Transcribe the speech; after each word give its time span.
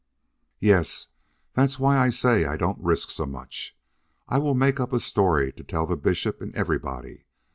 "Yes. 0.59 1.09
That's 1.53 1.77
why 1.77 1.99
I 1.99 2.09
say 2.09 2.43
I 2.45 2.57
don't 2.57 2.81
risk 2.83 3.11
so 3.11 3.27
much. 3.27 3.77
I 4.27 4.39
will 4.39 4.55
make 4.55 4.79
up 4.79 4.93
a 4.93 4.99
story 4.99 5.53
to 5.53 5.63
tell 5.63 5.85
the 5.85 5.95
bishop 5.95 6.41
and 6.41 6.55
everybody. 6.55 7.25